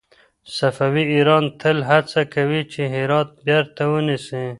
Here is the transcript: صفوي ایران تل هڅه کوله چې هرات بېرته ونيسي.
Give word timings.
صفوي 0.57 1.03
ایران 1.13 1.43
تل 1.61 1.77
هڅه 1.89 2.19
کوله 2.33 2.61
چې 2.73 2.81
هرات 2.93 3.29
بېرته 3.47 3.81
ونيسي. 3.91 4.43